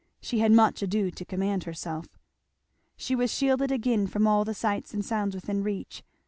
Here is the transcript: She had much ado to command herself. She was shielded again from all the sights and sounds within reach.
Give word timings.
She 0.19 0.39
had 0.39 0.51
much 0.51 0.81
ado 0.81 1.11
to 1.11 1.25
command 1.25 1.65
herself. 1.65 2.07
She 2.97 3.13
was 3.15 3.31
shielded 3.31 3.71
again 3.71 4.07
from 4.07 4.25
all 4.25 4.43
the 4.43 4.55
sights 4.55 4.95
and 4.95 5.05
sounds 5.05 5.35
within 5.35 5.61
reach. 5.61 6.01